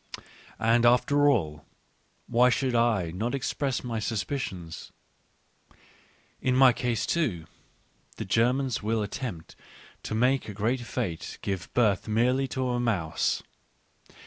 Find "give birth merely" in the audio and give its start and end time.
11.43-12.47